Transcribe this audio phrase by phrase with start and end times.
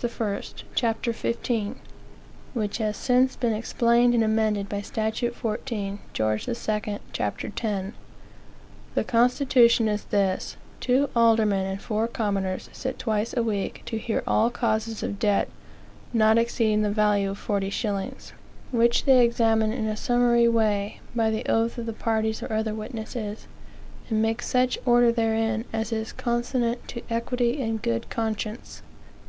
[0.00, 0.38] I.,
[0.76, 0.84] ch.
[1.08, 1.76] 15,
[2.54, 6.32] which has since been explained and amended by statute 14 Geo.
[6.34, 7.44] II., ch.
[7.56, 7.92] 10.
[8.94, 14.22] The constitution is this: two aldermen and four commoners sit twice a week to hear
[14.24, 15.48] all causes of debt
[16.12, 18.32] not exceeding the value of forty shillings;
[18.70, 22.72] which they examine in a summary way, by the oath of the parties or other
[22.72, 23.48] witnesses,
[24.08, 28.82] and make such order therein as is consonant to equity and good conscience.